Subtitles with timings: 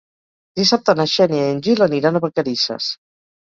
[0.59, 2.91] Dissabte na Xènia i en Gil aniran a Vacarisses.